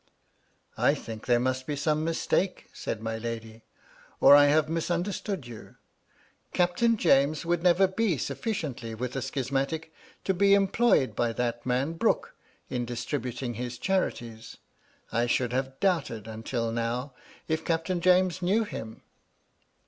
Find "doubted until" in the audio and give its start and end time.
15.79-16.71